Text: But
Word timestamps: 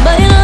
But 0.00 0.41